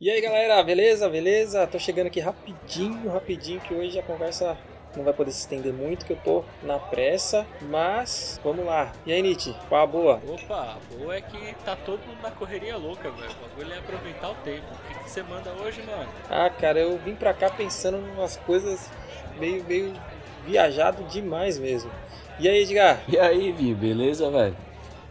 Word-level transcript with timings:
E 0.00 0.08
aí 0.10 0.18
galera, 0.18 0.62
beleza? 0.62 1.10
Beleza? 1.10 1.66
Tô 1.66 1.78
chegando 1.78 2.06
aqui 2.06 2.20
rapidinho, 2.20 3.10
rapidinho, 3.10 3.60
que 3.60 3.74
hoje 3.74 3.98
a 3.98 4.02
conversa 4.02 4.56
não 4.96 5.04
vai 5.04 5.12
poder 5.12 5.30
se 5.30 5.40
estender 5.40 5.74
muito, 5.74 6.06
que 6.06 6.14
eu 6.14 6.16
tô 6.16 6.42
na 6.62 6.78
pressa, 6.78 7.46
mas 7.68 8.40
vamos 8.42 8.64
lá. 8.64 8.92
E 9.04 9.12
aí, 9.12 9.20
Nietzsche, 9.20 9.54
qual 9.68 9.82
a 9.82 9.86
boa? 9.86 10.22
Opa, 10.26 10.78
a 10.78 10.96
boa 10.96 11.14
é 11.14 11.20
que 11.20 11.54
tá 11.66 11.76
todo 11.76 12.00
mundo 12.06 12.22
na 12.22 12.30
correria 12.30 12.78
louca, 12.78 13.10
velho. 13.10 13.30
O 13.30 13.48
bagulho 13.48 13.74
é 13.74 13.78
aproveitar 13.78 14.30
o 14.30 14.34
tempo. 14.36 14.64
O 14.72 14.88
que, 14.88 15.04
que 15.04 15.10
você 15.10 15.22
manda 15.22 15.52
hoje, 15.52 15.82
mano? 15.82 16.08
Ah, 16.30 16.48
cara, 16.48 16.80
eu 16.80 16.96
vim 16.96 17.14
pra 17.14 17.34
cá 17.34 17.50
pensando 17.50 17.98
em 17.98 18.10
umas 18.12 18.38
coisas 18.38 18.90
meio, 19.38 19.62
meio 19.64 19.92
viajado 20.46 21.04
demais 21.04 21.58
mesmo. 21.58 21.90
E 22.38 22.48
aí, 22.48 22.62
Edgar? 22.62 23.02
E 23.06 23.18
aí, 23.18 23.52
Vi, 23.52 23.74
beleza, 23.74 24.30
velho? 24.30 24.56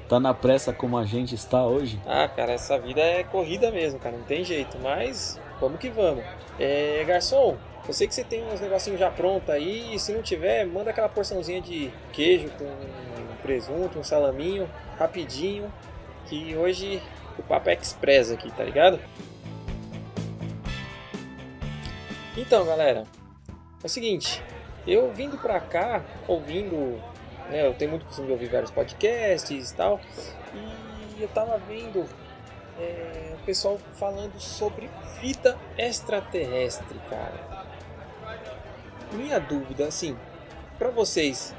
Tá 0.10 0.20
na 0.20 0.34
pressa 0.34 0.74
como 0.74 0.98
a 0.98 1.06
gente 1.06 1.36
está 1.36 1.64
hoje? 1.64 2.02
Ah, 2.04 2.28
cara, 2.28 2.54
essa 2.54 2.80
vida 2.80 3.00
é 3.00 3.24
corrida 3.24 3.70
mesmo, 3.70 4.00
cara, 4.00 4.18
não 4.18 4.24
tem 4.24 4.44
jeito, 4.44 4.76
mas 4.80 5.40
vamos 5.62 5.80
que 5.80 5.88
vamos. 5.88 6.24
É, 6.60 7.04
garçom, 7.06 7.56
eu 7.88 7.94
sei 7.94 8.08
que 8.08 8.16
você 8.16 8.24
tem 8.24 8.44
uns 8.52 8.60
negocinhos 8.60 9.00
já 9.00 9.12
prontos 9.12 9.52
aí, 9.52 9.94
e 9.94 10.00
se 10.00 10.12
não 10.12 10.24
tiver, 10.24 10.66
manda 10.66 10.90
aquela 10.90 11.08
porçãozinha 11.08 11.62
de 11.62 11.92
queijo 12.12 12.50
com 12.58 12.66
presunto, 13.44 14.00
um 14.00 14.04
salaminho, 14.04 14.68
rapidinho, 14.98 15.72
que 16.26 16.56
hoje 16.58 17.00
o 17.38 17.44
papo 17.44 17.70
é 17.70 17.76
express 17.76 18.32
aqui, 18.32 18.52
tá 18.52 18.64
ligado? 18.64 19.00
Então, 22.36 22.66
galera, 22.66 23.04
é 23.84 23.86
o 23.86 23.90
seguinte, 23.90 24.44
eu 24.88 25.12
vindo 25.14 25.38
pra 25.38 25.60
cá, 25.60 26.04
ouvindo, 26.28 27.00
né, 27.50 27.66
eu 27.66 27.74
tenho 27.74 27.92
muito 27.92 28.06
costume 28.06 28.28
de 28.28 28.34
ouvir 28.34 28.50
vários 28.50 28.72
podcasts 28.72 29.72
e 29.72 29.76
tal, 29.76 30.00
e 30.54 31.22
eu 31.22 31.28
tava 31.30 31.58
vendo 31.58 32.06
é, 32.80 33.34
o 33.42 33.46
pessoal 33.46 33.80
falando 33.96 34.40
sobre 34.40 34.90
vida 35.22 35.58
extraterrestre, 35.78 36.98
cara. 37.10 37.68
Minha 39.12 39.40
dúvida, 39.40 39.88
assim, 39.88 40.16
para 40.78 40.90
vocês, 40.90 41.54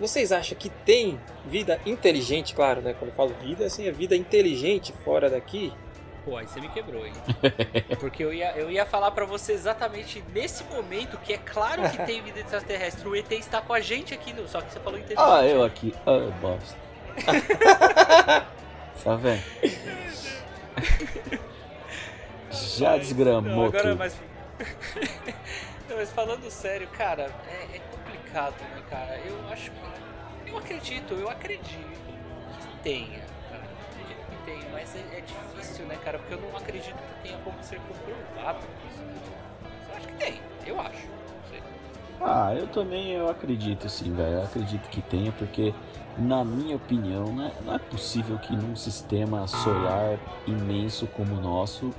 vocês 0.00 0.32
acham 0.32 0.56
que 0.56 0.70
tem 0.70 1.20
vida 1.46 1.80
inteligente, 1.84 2.54
claro, 2.54 2.80
né? 2.80 2.94
Quando 2.94 3.10
eu 3.10 3.16
falo 3.16 3.34
vida, 3.34 3.66
assim, 3.66 3.86
é 3.86 3.92
vida 3.92 4.16
inteligente 4.16 4.92
fora 5.04 5.28
daqui? 5.28 5.72
Pô, 6.24 6.38
aí 6.38 6.46
você 6.46 6.58
me 6.58 6.68
quebrou, 6.70 7.06
hein? 7.06 7.12
Porque 8.00 8.24
eu 8.24 8.32
ia, 8.32 8.52
eu 8.56 8.70
ia 8.70 8.86
falar 8.86 9.10
para 9.10 9.26
você 9.26 9.52
exatamente 9.52 10.24
nesse 10.32 10.64
momento 10.64 11.18
que 11.18 11.34
é 11.34 11.38
claro 11.38 11.82
que 11.90 11.98
tem 12.06 12.22
vida 12.22 12.40
extraterrestre. 12.40 13.06
O 13.06 13.14
ET 13.14 13.30
está 13.32 13.60
com 13.60 13.74
a 13.74 13.80
gente 13.80 14.14
aqui, 14.14 14.32
no, 14.32 14.48
só 14.48 14.62
que 14.62 14.72
você 14.72 14.80
falou 14.80 14.98
inteligente. 14.98 15.28
Ah, 15.28 15.44
eu 15.44 15.62
aqui. 15.62 15.94
Ah, 16.06 16.30
bosta. 16.40 16.78
tá 19.04 19.16
vendo? 19.16 19.42
Já 22.50 22.92
Mas, 22.92 23.00
desgramou 23.00 23.42
não, 23.42 23.64
agora, 23.66 23.90
tudo. 23.90 23.98
Mas... 23.98 24.16
não, 25.88 25.96
mas 25.96 26.10
falando 26.10 26.50
sério, 26.50 26.88
cara, 26.88 27.30
é, 27.46 27.76
é 27.76 27.80
complicado, 27.90 28.54
né, 28.60 28.82
cara? 28.88 29.20
Eu 29.26 29.52
acho 29.52 29.70
que. 29.70 30.50
Eu 30.50 30.58
acredito, 30.58 31.14
eu 31.14 31.28
acredito 31.28 32.00
que 32.60 32.82
tenha. 32.82 33.33
Tenha, 34.44 34.68
mas 34.72 34.94
é, 34.94 35.18
é 35.18 35.20
difícil, 35.20 35.86
né, 35.86 35.96
cara? 36.04 36.18
Porque 36.18 36.34
eu 36.34 36.40
não 36.40 36.56
acredito 36.56 36.94
que 36.94 37.22
tenha 37.22 37.38
como 37.38 37.56
ser 37.62 37.80
comprovado 37.80 38.58
isso. 38.90 39.02
Eu 39.88 39.96
acho 39.96 40.06
que 40.08 40.14
tem, 40.14 40.40
eu 40.66 40.80
acho. 40.80 41.14
Ah, 42.20 42.54
eu 42.54 42.66
também 42.68 43.12
eu 43.12 43.28
acredito 43.28 43.88
sim, 43.88 44.14
velho. 44.14 44.36
Eu 44.36 44.44
acredito 44.44 44.88
que 44.88 45.02
tenha, 45.02 45.32
porque 45.32 45.74
na 46.16 46.44
minha 46.44 46.76
opinião, 46.76 47.26
né, 47.26 47.52
não 47.64 47.74
é 47.74 47.78
possível 47.78 48.38
que 48.38 48.54
num 48.54 48.76
sistema 48.76 49.46
solar 49.46 50.18
imenso 50.46 51.06
como 51.08 51.34
o 51.34 51.40
nosso, 51.40 51.90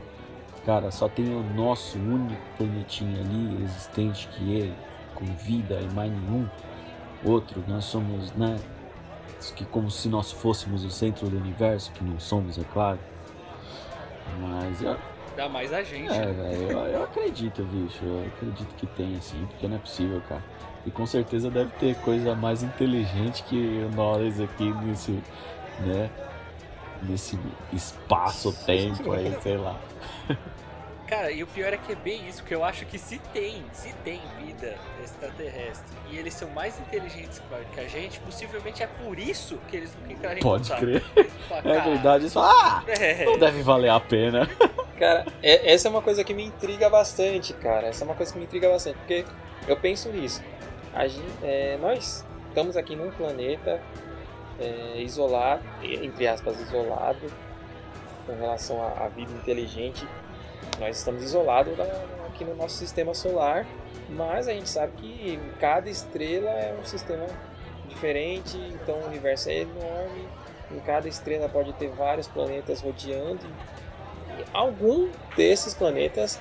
cara, 0.65 0.89
só 0.89 1.07
tenha 1.09 1.37
o 1.37 1.43
nosso 1.53 1.97
único 1.97 2.41
planetinha 2.57 3.19
ali 3.19 3.63
existente 3.63 4.27
que 4.29 4.51
ele, 4.53 4.73
com 5.13 5.25
vida 5.25 5.79
e 5.79 5.93
mais 5.93 6.11
nenhum 6.11 6.47
outro. 7.23 7.63
Nós 7.67 7.85
somos, 7.85 8.31
né, 8.33 8.57
que 9.55 9.65
como 9.65 9.91
se 9.91 10.09
nós 10.09 10.31
fôssemos 10.31 10.83
o 10.83 10.89
centro 10.89 11.29
do 11.29 11.37
universo, 11.37 11.91
que 11.91 12.03
não 12.03 12.19
somos, 12.19 12.57
é 12.57 12.63
claro. 12.73 12.99
Mas 14.39 14.81
eu, 14.81 14.97
Dá 15.35 15.49
mais 15.49 15.73
a 15.73 15.83
gente. 15.83 16.11
é, 16.13 16.25
né? 16.27 16.31
velho, 16.31 16.71
eu, 16.71 16.79
eu 16.87 17.03
acredito, 17.03 17.63
bicho. 17.63 18.03
Eu 18.03 18.25
acredito 18.27 18.73
que 18.75 18.87
tem, 18.87 19.15
assim, 19.17 19.45
porque 19.47 19.67
não 19.67 19.75
é 19.75 19.79
possível, 19.79 20.21
cara. 20.27 20.43
E 20.85 20.91
com 20.91 21.05
certeza 21.05 21.49
deve 21.49 21.71
ter 21.71 21.95
coisa 21.97 22.35
mais 22.35 22.63
inteligente 22.63 23.43
que 23.43 23.87
nós 23.95 24.39
aqui 24.39 24.71
nesse, 24.85 25.11
né? 25.79 26.09
Nesse 27.03 27.37
espaço-tempo 27.73 29.11
aí, 29.11 29.35
sei 29.41 29.57
lá. 29.57 29.77
Cara, 31.07 31.29
e 31.29 31.43
o 31.43 31.47
pior 31.47 31.71
é 31.71 31.77
que 31.77 31.91
é 31.91 31.95
bem 31.95 32.27
isso, 32.27 32.43
que 32.43 32.53
eu 32.55 32.63
acho 32.63 32.83
que 32.87 32.97
se 32.97 33.19
tem, 33.31 33.63
se 33.71 33.93
tem 34.03 34.19
vida 34.43 34.75
extraterrestre 35.03 35.95
e 36.09 36.17
eles 36.17 36.33
são 36.33 36.49
mais 36.49 36.79
inteligentes 36.79 37.39
que 37.73 37.79
a 37.79 37.87
gente, 37.87 38.19
possivelmente 38.21 38.81
é 38.81 38.87
por 38.87 39.19
isso 39.19 39.59
que 39.67 39.77
eles 39.77 39.95
não 40.01 40.15
querem 40.15 40.41
Pode 40.41 40.67
voltar. 40.67 40.79
crer. 40.83 41.03
É 41.55 41.61
"Cara, 41.61 41.81
verdade, 41.89 42.29
falam, 42.31 42.49
ah, 42.51 42.83
É, 42.87 43.23
não 43.23 43.37
deve 43.37 43.61
valer 43.61 43.89
a 43.91 43.99
pena. 43.99 44.49
Cara, 44.97 45.25
é- 45.43 45.71
essa 45.73 45.87
é 45.87 45.91
uma 45.91 46.01
coisa 46.01 46.23
que 46.23 46.33
me 46.33 46.43
intriga 46.45 46.89
bastante, 46.89 47.53
cara. 47.53 47.87
Essa 47.87 48.03
é 48.03 48.05
uma 48.05 48.15
coisa 48.15 48.31
que 48.33 48.39
me 48.39 48.45
intriga 48.45 48.69
bastante, 48.69 48.95
porque 48.97 49.25
eu 49.67 49.75
penso 49.77 50.09
nisso. 50.09 50.41
A 50.93 51.05
gente, 51.07 51.27
é, 51.43 51.77
nós 51.81 52.25
estamos 52.47 52.75
aqui 52.77 52.95
num 52.95 53.11
planeta 53.11 53.79
é, 54.59 55.01
isolado, 55.01 55.61
entre 55.83 56.25
aspas, 56.27 56.59
isolado, 56.61 57.19
com 58.25 58.35
relação 58.39 58.81
à 58.81 59.07
vida 59.09 59.31
inteligente. 59.33 60.07
Nós 60.79 60.97
estamos 60.97 61.23
isolados 61.23 61.75
da- 61.77 61.83
aqui 62.27 62.43
no 62.43 62.55
nosso 62.55 62.75
sistema 62.75 63.13
solar, 63.13 63.65
mas 64.09 64.47
a 64.47 64.53
gente 64.53 64.69
sabe 64.69 64.93
que 64.97 65.39
cada 65.59 65.89
estrela 65.89 66.49
é 66.49 66.77
um 66.79 66.85
sistema 66.85 67.25
diferente, 67.87 68.57
então 68.57 68.95
o 68.99 69.05
universo 69.05 69.49
é 69.49 69.59
enorme. 69.59 70.27
Em 70.71 70.79
cada 70.79 71.07
estrela 71.07 71.47
pode 71.47 71.71
ter 71.73 71.89
vários 71.89 72.27
planetas 72.27 72.81
rodeando 72.81 73.45
algum 74.53 75.09
desses 75.35 75.73
planetas 75.73 76.39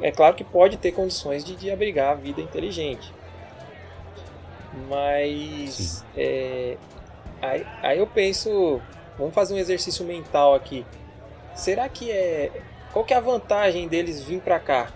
é 0.00 0.10
claro 0.10 0.34
que 0.34 0.42
pode 0.42 0.76
ter 0.78 0.92
condições 0.92 1.44
de, 1.44 1.54
de 1.54 1.70
abrigar 1.70 2.12
a 2.12 2.14
vida 2.14 2.40
inteligente. 2.40 3.12
Mas 4.88 6.04
é, 6.16 6.76
aí, 7.40 7.66
aí 7.82 7.98
eu 7.98 8.06
penso, 8.06 8.80
vamos 9.18 9.34
fazer 9.34 9.54
um 9.54 9.58
exercício 9.58 10.04
mental 10.04 10.54
aqui. 10.54 10.84
Será 11.54 11.88
que 11.88 12.10
é 12.10 12.50
qual 12.92 13.04
que 13.04 13.14
é 13.14 13.16
a 13.16 13.20
vantagem 13.20 13.88
deles 13.88 14.22
vir 14.22 14.40
para 14.40 14.60
cá? 14.60 14.90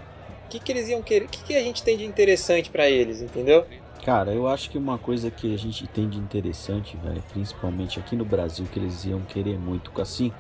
O 0.45 0.49
que, 0.49 0.61
que 0.61 0.71
eles 0.71 0.89
iam 0.89 1.03
querer? 1.03 1.25
O 1.25 1.29
que, 1.29 1.43
que 1.43 1.57
a 1.57 1.63
gente 1.63 1.83
tem 1.83 1.97
de 1.97 2.05
interessante 2.05 2.71
para 2.71 2.89
eles, 2.89 3.21
entendeu? 3.21 3.67
Cara, 4.05 4.33
eu 4.33 4.47
acho 4.47 4.71
que 4.71 4.79
uma 4.79 4.99
coisa 4.99 5.31
que 5.31 5.53
a 5.53 5.59
gente 5.59 5.87
tem 5.89 6.09
de 6.09 6.19
interessante, 6.19 6.97
velho, 6.97 7.23
principalmente 7.33 7.99
aqui 7.99 8.15
no 8.15 8.25
Brasil, 8.25 8.65
que 8.71 8.79
eles 8.79 9.05
iam 9.05 9.23
querer 9.23 9.59
muito, 9.59 9.91
assim, 10.01 10.33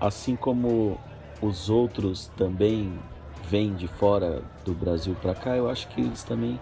assim 0.00 0.36
como 0.36 1.00
os 1.42 1.68
outros 1.68 2.30
também 2.36 2.96
vêm 3.48 3.74
de 3.74 3.88
fora 3.88 4.42
do 4.64 4.74
Brasil 4.74 5.16
pra 5.20 5.34
cá, 5.34 5.56
eu 5.56 5.68
acho 5.68 5.88
que 5.88 6.00
eles 6.00 6.22
também 6.22 6.60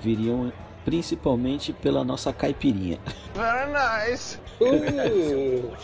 viriam 0.00 0.50
principalmente 0.84 1.72
pela 1.72 2.02
nossa 2.02 2.32
caipirinha. 2.32 2.98
Very 3.34 3.70
nice. 3.70 4.38
é 4.60 4.64
um 4.64 4.78
Uh, 5.58 5.76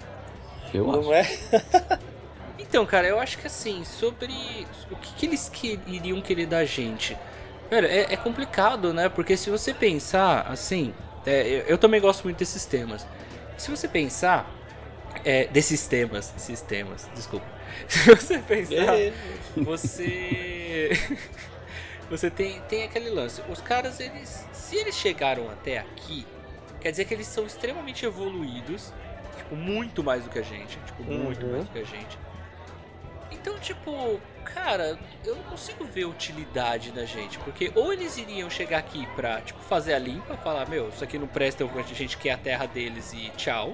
Eu 0.74 0.90
acho. 0.90 1.00
Não 1.02 1.14
é? 1.14 1.24
Então, 2.58 2.84
cara, 2.86 3.06
eu 3.06 3.20
acho 3.20 3.38
que 3.38 3.46
assim, 3.46 3.84
sobre 3.84 4.32
o 4.90 4.96
que, 4.96 5.14
que 5.14 5.26
eles 5.26 5.48
que- 5.48 5.78
iriam 5.86 6.20
querer 6.20 6.46
da 6.46 6.64
gente. 6.64 7.16
Velho, 7.70 7.86
é, 7.86 8.12
é 8.14 8.16
complicado, 8.16 8.92
né? 8.92 9.08
Porque 9.08 9.36
se 9.36 9.48
você 9.50 9.72
pensar 9.74 10.40
assim, 10.48 10.92
é, 11.26 11.42
eu, 11.46 11.60
eu 11.66 11.78
também 11.78 12.00
gosto 12.00 12.24
muito 12.24 12.36
desses 12.38 12.64
temas. 12.64 13.06
Se 13.56 13.70
você 13.70 13.86
pensar, 13.86 14.50
é, 15.24 15.46
desses 15.46 15.86
temas, 15.86 16.32
sistemas, 16.36 17.08
desculpa. 17.14 17.46
Se 17.88 18.14
você 18.14 18.38
pensar, 18.38 18.98
É. 18.98 19.12
você 19.56 20.90
você 22.10 22.30
tem 22.30 22.60
tem 22.68 22.84
aquele 22.84 23.10
lance. 23.10 23.40
Os 23.48 23.60
caras 23.60 24.00
eles 24.00 24.44
se 24.52 24.76
eles 24.76 24.96
chegaram 24.96 25.48
até 25.50 25.78
aqui, 25.78 26.26
quer 26.80 26.90
dizer 26.92 27.04
que 27.04 27.14
eles 27.14 27.26
são 27.26 27.44
extremamente 27.46 28.04
evoluídos, 28.06 28.92
tipo 29.44 29.56
muito 29.56 30.02
mais 30.02 30.24
do 30.24 30.30
que 30.30 30.38
a 30.38 30.42
gente, 30.42 30.78
tipo 30.80 31.04
muito 31.04 31.44
Uhum. 31.44 31.52
mais 31.52 31.64
do 31.64 31.70
que 31.70 31.78
a 31.78 31.84
gente. 31.84 32.18
Então, 33.30 33.58
tipo, 33.58 34.20
cara, 34.44 34.98
eu 35.24 35.36
não 35.36 35.42
consigo 35.44 35.84
ver 35.84 36.06
utilidade 36.06 36.90
da 36.92 37.04
gente, 37.04 37.38
porque 37.40 37.70
ou 37.74 37.92
eles 37.92 38.16
iriam 38.16 38.48
chegar 38.48 38.78
aqui 38.78 39.06
pra, 39.14 39.40
tipo, 39.42 39.60
fazer 39.60 39.92
a 39.94 39.98
limpa, 39.98 40.36
falar, 40.38 40.68
meu, 40.68 40.88
isso 40.88 41.04
aqui 41.04 41.18
não 41.18 41.26
presta, 41.26 41.64
a 41.64 41.82
gente 41.82 42.16
quer 42.16 42.32
a 42.32 42.38
terra 42.38 42.66
deles 42.66 43.12
e 43.12 43.30
tchau, 43.36 43.70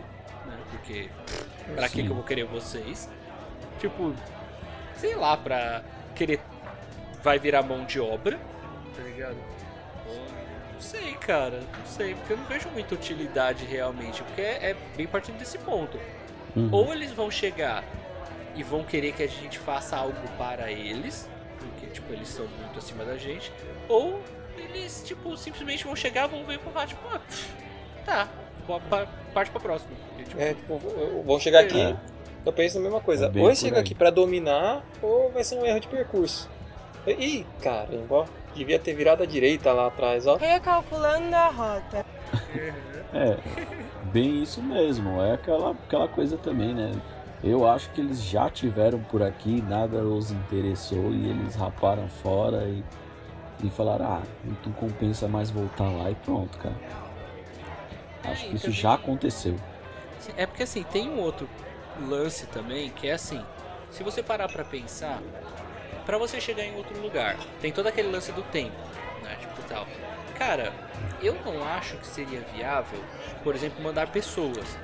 né? 0.46 0.56
Porque 0.70 1.08
pra 1.74 1.88
que 1.88 2.00
eu 2.00 2.14
vou 2.14 2.24
querer 2.24 2.44
vocês? 2.46 3.08
Tipo, 3.78 4.14
sei 4.96 5.14
lá, 5.14 5.36
pra 5.36 5.82
querer 6.14 6.40
vai 7.22 7.38
virar 7.38 7.62
mão 7.62 7.84
de 7.84 8.00
obra, 8.00 8.38
tá 8.96 9.02
ligado? 9.02 9.36
Não 10.06 10.80
sei, 10.80 11.12
cara, 11.14 11.60
não 11.60 11.86
sei, 11.86 12.14
porque 12.14 12.32
eu 12.32 12.36
não 12.38 12.44
vejo 12.46 12.68
muita 12.70 12.94
utilidade 12.94 13.64
realmente, 13.64 14.22
porque 14.22 14.40
é, 14.40 14.70
é 14.70 14.76
bem 14.96 15.06
partindo 15.06 15.38
desse 15.38 15.58
ponto. 15.58 15.98
Uhum. 16.56 16.68
Ou 16.72 16.92
eles 16.92 17.12
vão 17.12 17.30
chegar 17.30 17.84
e 18.56 18.62
vão 18.62 18.82
querer 18.82 19.12
que 19.12 19.22
a 19.22 19.26
gente 19.26 19.58
faça 19.58 19.96
algo 19.96 20.16
para 20.36 20.70
eles, 20.70 21.28
porque 21.58 21.86
tipo 21.86 22.12
eles 22.12 22.28
são 22.28 22.46
muito 22.46 22.78
acima 22.78 23.04
da 23.04 23.16
gente, 23.16 23.52
ou 23.88 24.20
eles 24.56 25.02
tipo 25.04 25.36
simplesmente 25.36 25.84
vão 25.84 25.94
chegar, 25.94 26.26
vão 26.26 26.44
ver 26.44 26.54
e 26.54 26.56
vão 26.56 26.72
falar 26.72 26.86
tipo, 26.86 27.02
ah, 27.08 27.20
tá, 28.04 28.28
parte 29.32 29.50
pra 29.50 29.60
próxima. 29.60 29.92
E, 30.18 30.22
tipo, 30.24 30.40
é, 30.40 30.54
tipo, 30.54 30.80
vão 31.24 31.38
chegar 31.38 31.60
aqui, 31.60 31.80
é. 31.80 31.96
eu 32.44 32.52
penso 32.52 32.78
a 32.78 32.80
mesma 32.80 33.00
coisa. 33.00 33.30
É 33.34 33.40
ou 33.40 33.54
chega 33.54 33.78
aqui 33.78 33.94
para 33.94 34.10
dominar, 34.10 34.84
ou 35.02 35.30
vai 35.30 35.44
ser 35.44 35.56
um 35.56 35.64
erro 35.64 35.80
de 35.80 35.88
percurso. 35.88 36.48
Ih, 37.06 37.46
caramba, 37.62 38.26
devia 38.54 38.78
ter 38.78 38.94
virado 38.94 39.22
à 39.22 39.26
direita 39.26 39.72
lá 39.72 39.86
atrás, 39.86 40.26
ó. 40.26 40.36
Recalculando 40.36 41.34
a 41.34 41.48
rota. 41.48 42.06
é, 43.12 43.36
bem 44.12 44.42
isso 44.42 44.62
mesmo. 44.62 45.20
É 45.20 45.34
aquela, 45.34 45.70
aquela 45.72 46.08
coisa 46.08 46.36
também, 46.36 46.74
né? 46.74 46.92
Eu 47.42 47.66
acho 47.66 47.90
que 47.90 48.00
eles 48.00 48.22
já 48.22 48.50
tiveram 48.50 49.00
por 49.00 49.22
aqui, 49.22 49.62
nada 49.62 50.04
os 50.04 50.30
interessou 50.30 51.10
e 51.10 51.30
eles 51.30 51.54
raparam 51.54 52.06
fora 52.08 52.64
e, 52.64 52.84
e 53.64 53.70
falaram: 53.70 54.06
ah, 54.06 54.22
então 54.44 54.72
compensa 54.72 55.26
mais 55.26 55.50
voltar 55.50 55.88
lá 55.88 56.10
e 56.10 56.14
pronto, 56.16 56.58
cara. 56.58 56.76
Acho 58.24 58.48
que 58.48 58.56
isso 58.56 58.70
já 58.70 58.94
aconteceu. 58.94 59.56
É 60.36 60.44
porque 60.44 60.62
assim, 60.62 60.82
tem 60.82 61.08
um 61.08 61.20
outro 61.20 61.48
lance 62.08 62.46
também 62.46 62.90
que 62.90 63.08
é 63.08 63.12
assim: 63.12 63.42
se 63.90 64.02
você 64.02 64.22
parar 64.22 64.48
pra 64.48 64.62
pensar, 64.62 65.22
para 66.04 66.18
você 66.18 66.40
chegar 66.40 66.64
em 66.64 66.76
outro 66.76 66.98
lugar, 67.00 67.36
tem 67.60 67.72
todo 67.72 67.86
aquele 67.86 68.10
lance 68.10 68.32
do 68.32 68.42
tempo, 68.42 68.76
né? 69.22 69.36
Tipo 69.40 69.62
tal. 69.68 69.86
Cara, 70.36 70.72
eu 71.22 71.34
não 71.44 71.62
acho 71.64 71.96
que 71.98 72.06
seria 72.06 72.40
viável, 72.54 72.98
por 73.44 73.54
exemplo, 73.54 73.82
mandar 73.82 74.08
pessoas. 74.08 74.78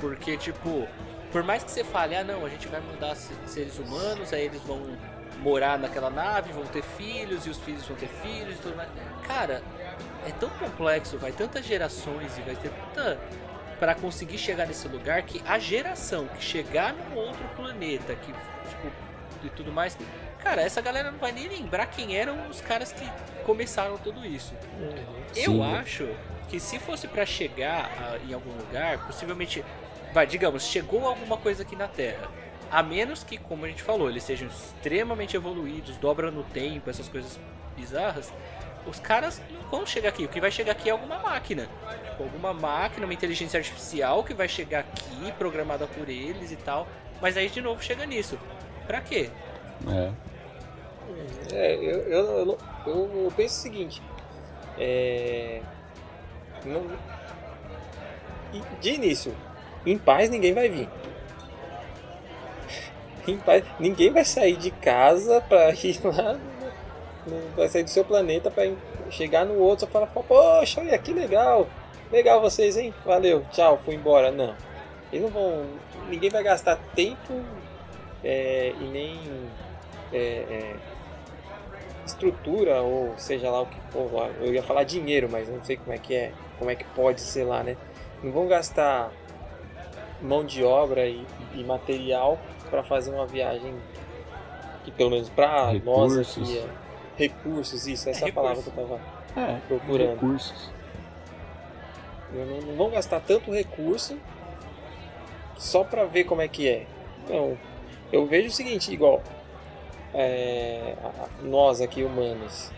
Porque, 0.00 0.36
tipo, 0.36 0.86
por 1.32 1.42
mais 1.42 1.64
que 1.64 1.70
você 1.70 1.82
fale, 1.82 2.14
ah 2.14 2.22
não, 2.22 2.44
a 2.44 2.48
gente 2.48 2.68
vai 2.68 2.80
mandar 2.80 3.16
seres 3.16 3.78
humanos, 3.78 4.32
aí 4.32 4.44
eles 4.44 4.62
vão 4.62 4.96
morar 5.40 5.78
naquela 5.78 6.10
nave, 6.10 6.52
vão 6.52 6.64
ter 6.64 6.82
filhos 6.82 7.46
e 7.46 7.50
os 7.50 7.58
filhos 7.58 7.84
vão 7.86 7.96
ter 7.96 8.08
filhos 8.08 8.56
e 8.56 8.62
tudo 8.62 8.76
mais. 8.76 8.88
Cara, 9.26 9.62
é 10.26 10.30
tão 10.32 10.48
complexo, 10.50 11.18
vai 11.18 11.32
tantas 11.32 11.64
gerações 11.64 12.36
e 12.38 12.42
vai 12.42 12.56
ter 12.56 12.70
tanta 12.94 13.18
para 13.78 13.94
conseguir 13.94 14.38
chegar 14.38 14.66
nesse 14.66 14.88
lugar 14.88 15.22
que 15.22 15.40
a 15.46 15.56
geração 15.58 16.26
que 16.26 16.42
chegar 16.42 16.92
num 16.92 17.14
outro 17.14 17.44
planeta 17.54 18.14
que 18.16 18.32
tipo 18.32 18.92
e 19.44 19.48
tudo 19.50 19.70
mais, 19.70 19.96
cara, 20.38 20.62
essa 20.62 20.80
galera 20.80 21.10
não 21.10 21.18
vai 21.18 21.32
nem 21.32 21.48
lembrar 21.48 21.86
quem 21.86 22.16
eram 22.16 22.48
os 22.48 22.60
caras 22.60 22.92
que 22.92 23.04
começaram 23.44 23.98
tudo 23.98 24.24
isso. 24.24 24.54
Uhum. 24.78 25.22
Eu 25.36 25.52
Sim. 25.52 25.62
acho 25.62 26.08
que 26.48 26.58
se 26.58 26.78
fosse 26.78 27.06
para 27.06 27.26
chegar 27.26 27.90
a, 27.98 28.18
em 28.28 28.32
algum 28.32 28.52
lugar, 28.52 29.06
possivelmente 29.06 29.64
vai, 30.12 30.26
digamos, 30.26 30.64
chegou 30.64 31.06
alguma 31.06 31.36
coisa 31.36 31.62
aqui 31.62 31.76
na 31.76 31.88
Terra. 31.88 32.28
A 32.70 32.82
menos 32.82 33.24
que, 33.24 33.38
como 33.38 33.64
a 33.64 33.68
gente 33.68 33.82
falou, 33.82 34.10
eles 34.10 34.22
sejam 34.22 34.48
extremamente 34.48 35.36
evoluídos, 35.36 35.96
dobra 35.96 36.30
no 36.30 36.42
tempo, 36.42 36.90
essas 36.90 37.08
coisas 37.08 37.38
bizarras. 37.76 38.32
Os 38.86 38.98
caras 38.98 39.40
não 39.50 39.70
vão 39.70 39.86
chegar 39.86 40.10
aqui. 40.10 40.24
O 40.24 40.28
que 40.28 40.40
vai 40.40 40.50
chegar 40.50 40.72
aqui 40.72 40.88
é 40.88 40.92
alguma 40.92 41.18
máquina. 41.18 41.68
Tipo, 42.10 42.24
alguma 42.24 42.52
máquina, 42.52 43.06
uma 43.06 43.14
inteligência 43.14 43.58
artificial 43.58 44.24
que 44.24 44.34
vai 44.34 44.48
chegar 44.48 44.80
aqui, 44.80 45.32
programada 45.38 45.86
por 45.86 46.08
eles 46.08 46.52
e 46.52 46.56
tal. 46.56 46.86
Mas 47.20 47.36
aí 47.36 47.48
de 47.48 47.60
novo 47.60 47.82
chega 47.82 48.06
nisso. 48.06 48.38
Pra 48.86 49.00
quê? 49.00 49.30
É. 49.86 50.27
É, 51.52 51.74
eu, 51.74 52.00
eu, 52.08 52.58
eu, 52.86 53.24
eu 53.24 53.32
penso 53.36 53.58
o 53.58 53.62
seguinte. 53.62 54.02
É. 54.78 55.60
Não, 56.64 56.86
de 58.80 58.90
início, 58.92 59.34
em 59.84 59.98
paz 59.98 60.30
ninguém 60.30 60.52
vai 60.52 60.68
vir. 60.68 60.88
Em 63.26 63.36
paz, 63.36 63.62
ninguém 63.78 64.10
vai 64.10 64.24
sair 64.24 64.56
de 64.56 64.70
casa 64.70 65.40
para 65.42 65.70
ir 65.84 66.00
lá, 66.02 66.38
vai 67.54 67.68
sair 67.68 67.82
do 67.82 67.90
seu 67.90 68.02
planeta 68.02 68.50
para 68.50 68.72
chegar 69.10 69.44
no 69.44 69.58
outro 69.58 69.86
e 69.86 69.90
falar, 69.90 70.06
poxa, 70.06 70.80
olha 70.80 70.96
que 70.98 71.12
legal, 71.12 71.68
legal 72.10 72.40
vocês, 72.40 72.76
hein? 72.78 72.94
Valeu, 73.04 73.44
tchau, 73.52 73.78
fui 73.84 73.94
embora. 73.94 74.30
Não, 74.30 74.54
eles 75.12 75.24
não 75.24 75.30
vão, 75.30 75.66
ninguém 76.08 76.30
vai 76.30 76.42
gastar 76.42 76.76
tempo 76.94 77.44
é, 78.24 78.72
e 78.80 78.84
nem 78.84 79.20
é, 80.12 80.18
é, 80.18 80.76
estrutura 82.18 82.82
ou 82.82 83.16
seja 83.16 83.48
lá 83.50 83.62
o 83.62 83.66
que 83.66 83.80
for. 83.92 84.30
Eu 84.40 84.52
ia 84.52 84.62
falar 84.62 84.82
dinheiro, 84.82 85.28
mas 85.30 85.48
não 85.48 85.62
sei 85.64 85.76
como 85.76 85.92
é 85.92 85.98
que 85.98 86.14
é, 86.14 86.32
como 86.58 86.70
é 86.70 86.74
que 86.74 86.84
pode 86.84 87.20
ser 87.20 87.44
lá, 87.44 87.62
né? 87.62 87.76
Não 88.22 88.32
vão 88.32 88.48
gastar 88.48 89.12
mão 90.20 90.44
de 90.44 90.64
obra 90.64 91.06
e, 91.06 91.24
e 91.54 91.62
material 91.62 92.38
para 92.68 92.82
fazer 92.82 93.12
uma 93.12 93.26
viagem 93.26 93.72
que 94.84 94.90
pelo 94.90 95.10
menos 95.10 95.28
para 95.28 95.72
nós 95.84 96.16
aqui 96.18 96.58
é 96.58 96.66
recursos, 97.16 97.86
isso, 97.86 98.08
essa 98.08 98.24
é, 98.24 98.28
é 98.28 98.30
a 98.30 98.34
palavra 98.34 98.62
que 98.62 98.68
eu 98.68 98.74
tava 98.74 99.00
é, 99.36 99.58
procurando. 99.66 100.14
Recursos. 100.14 100.70
Não, 102.32 102.60
não 102.60 102.76
vão 102.76 102.90
gastar 102.90 103.20
tanto 103.20 103.52
recurso 103.52 104.18
só 105.56 105.84
para 105.84 106.04
ver 106.04 106.24
como 106.24 106.42
é 106.42 106.48
que 106.48 106.68
é. 106.68 106.86
Então, 107.24 107.56
eu 108.12 108.26
vejo 108.26 108.48
o 108.48 108.50
seguinte, 108.50 108.92
igual 108.92 109.22
é, 110.14 110.94
nós 111.42 111.80
aqui 111.80 112.02
humanos, 112.02 112.70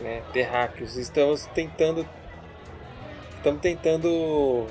né, 0.00 0.22
terráqueos, 0.32 0.96
estamos 0.96 1.46
tentando 1.46 2.06
estamos 3.36 3.60
tentando 3.60 4.66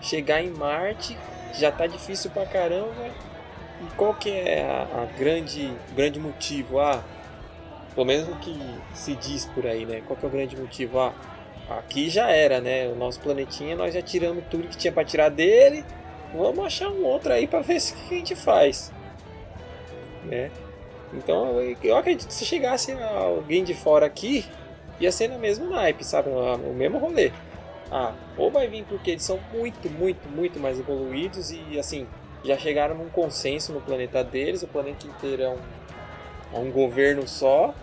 chegar 0.00 0.42
em 0.42 0.50
Marte 0.50 1.16
já 1.58 1.72
tá 1.72 1.86
difícil 1.86 2.30
pra 2.30 2.46
caramba. 2.46 3.10
E 3.80 3.94
qual 3.96 4.14
que 4.14 4.30
é 4.30 4.64
a, 4.64 5.02
a 5.02 5.18
grande 5.18 5.72
grande 5.94 6.18
motivo? 6.18 6.78
Ah, 6.78 7.02
pelo 7.94 8.06
menos 8.06 8.28
o 8.28 8.36
que 8.36 8.58
se 8.94 9.14
diz 9.14 9.46
por 9.46 9.66
aí, 9.66 9.84
né? 9.84 10.02
Qual 10.06 10.16
que 10.16 10.24
é 10.24 10.28
o 10.28 10.32
grande 10.32 10.56
motivo? 10.56 10.98
Ah, 10.98 11.14
aqui 11.70 12.08
já 12.08 12.30
era, 12.30 12.60
né? 12.60 12.88
O 12.88 12.96
nosso 12.96 13.20
planetinha 13.20 13.76
nós 13.76 13.92
já 13.92 14.02
tiramos 14.02 14.44
tudo 14.50 14.68
que 14.68 14.76
tinha 14.76 14.92
para 14.92 15.04
tirar 15.04 15.28
dele. 15.28 15.84
Vamos 16.34 16.64
achar 16.64 16.88
um 16.88 17.04
outro 17.04 17.32
aí 17.32 17.46
para 17.46 17.60
ver 17.60 17.78
o 17.78 18.08
que 18.08 18.14
a 18.14 18.18
gente 18.18 18.36
faz, 18.36 18.92
né? 20.24 20.50
Então 21.16 21.60
eu 21.82 21.96
acredito 21.96 22.28
que 22.28 22.34
se 22.34 22.44
chegasse 22.44 22.92
alguém 22.92 23.64
de 23.64 23.74
fora 23.74 24.06
aqui, 24.06 24.44
ia 25.00 25.10
ser 25.10 25.28
no 25.28 25.38
mesmo 25.38 25.68
naipe, 25.70 26.04
sabe? 26.04 26.28
O 26.28 26.74
mesmo 26.74 26.98
rolê. 26.98 27.32
Ah, 27.90 28.12
ou 28.36 28.50
vai 28.50 28.66
vir 28.66 28.84
porque 28.84 29.12
eles 29.12 29.22
são 29.22 29.38
muito, 29.52 29.88
muito, 29.90 30.28
muito 30.28 30.58
mais 30.58 30.78
evoluídos 30.78 31.50
e 31.50 31.78
assim, 31.78 32.06
já 32.44 32.58
chegaram 32.58 32.96
num 32.96 33.08
consenso 33.08 33.72
no 33.72 33.80
planeta 33.80 34.22
deles, 34.24 34.62
o 34.62 34.68
planeta 34.68 35.06
inteiro 35.06 35.42
é 35.42 35.48
um, 35.48 35.58
é 36.52 36.58
um 36.58 36.70
governo 36.70 37.26
só, 37.28 37.74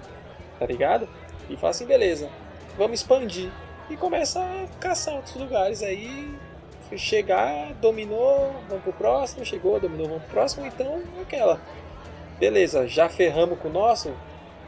tá 0.60 0.66
ligado? 0.66 1.08
E 1.50 1.56
fala 1.56 1.72
assim, 1.72 1.86
beleza, 1.86 2.30
vamos 2.78 3.00
expandir. 3.00 3.50
E 3.90 3.98
começa 3.98 4.42
a 4.42 4.68
caçar 4.80 5.16
outros 5.16 5.36
lugares 5.36 5.82
aí, 5.82 6.34
chegar, 6.98 7.74
dominou, 7.76 8.54
vamos 8.68 8.84
pro 8.84 8.94
próximo, 8.94 9.46
chegou, 9.46 9.80
dominou, 9.80 10.08
vamos 10.08 10.24
pro 10.24 10.34
próximo, 10.34 10.66
então 10.66 11.02
aquela. 11.22 11.60
Beleza, 12.40 12.88
já 12.88 13.08
ferramos 13.10 13.60
com 13.60 13.68
o 13.68 13.72
nosso, 13.72 14.14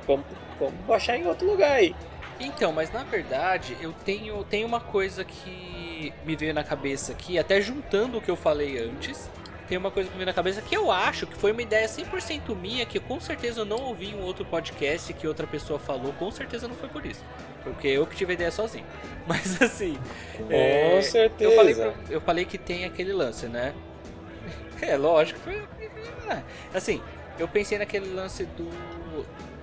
vamos, 0.08 0.26
vamos 0.60 0.80
baixar 0.88 1.18
em 1.18 1.28
outro 1.28 1.48
lugar 1.48 1.72
aí. 1.72 1.96
Então, 2.40 2.72
mas 2.72 2.92
na 2.92 3.04
verdade 3.04 3.78
eu 3.82 3.94
tenho, 3.94 4.44
tenho 4.44 4.68
uma 4.68 4.80
coisa 4.80 5.24
que 5.24 6.14
me 6.26 6.36
veio 6.36 6.54
na 6.54 6.64
cabeça 6.64 7.12
aqui, 7.12 7.40
até 7.40 7.62
juntando 7.62 8.18
o 8.18 8.22
que 8.22 8.30
eu 8.30 8.36
falei 8.36 8.78
antes. 8.78 9.30
Tem 9.68 9.78
uma 9.78 9.90
coisa 9.90 10.08
que 10.08 10.14
me 10.14 10.20
veio 10.20 10.28
na 10.28 10.34
cabeça 10.34 10.62
que 10.62 10.76
eu 10.76 10.92
acho 10.92 11.26
que 11.26 11.36
foi 11.36 11.52
uma 11.52 11.62
ideia 11.62 11.88
100% 11.88 12.56
minha, 12.56 12.86
que 12.86 13.00
com 13.00 13.20
certeza 13.20 13.62
eu 13.62 13.66
não 13.66 13.78
ouvi 13.78 14.12
em 14.12 14.16
um 14.16 14.22
outro 14.22 14.46
podcast 14.46 15.12
que 15.14 15.28
outra 15.28 15.48
pessoa 15.48 15.80
falou, 15.80 16.14
com 16.14 16.30
certeza 16.30 16.68
não 16.68 16.76
foi 16.76 16.90
por 16.90 17.04
isso. 17.06 17.24
Porque 17.64 17.88
eu 17.88 18.06
que 18.06 18.16
tive 18.16 18.34
a 18.34 18.36
ideia 18.36 18.52
sozinho. 18.52 18.86
Mas 19.26 19.60
assim. 19.60 19.98
Com 20.38 20.52
é, 20.52 21.02
certeza. 21.02 21.52
Eu 21.52 21.56
falei, 21.56 21.94
eu 22.12 22.22
falei 22.22 22.46
que 22.46 22.58
tem 22.60 22.86
aquele 22.86 23.14
lance, 23.14 23.48
né? 23.48 23.74
É, 24.82 24.98
lógico. 24.98 25.40
Foi, 25.40 25.56
é, 25.56 26.44
assim, 26.74 27.02
eu 27.38 27.48
pensei 27.48 27.78
naquele 27.78 28.14
lance 28.14 28.46
do 28.46 28.70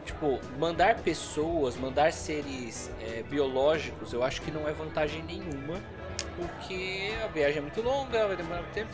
tipo, 0.04 0.40
mandar 0.58 0.96
pessoas, 0.96 1.76
mandar 1.76 2.12
seres 2.12 2.90
é, 3.00 3.22
biológicos, 3.22 4.12
eu 4.12 4.22
acho 4.22 4.42
que 4.42 4.50
não 4.50 4.68
é 4.68 4.72
vantagem 4.72 5.22
nenhuma, 5.22 5.80
porque 6.36 7.12
a 7.24 7.28
viagem 7.28 7.58
é 7.58 7.60
muito 7.60 7.80
longa, 7.80 8.26
vai 8.26 8.36
demorar 8.36 8.62
muito 8.62 8.72
tempo, 8.72 8.90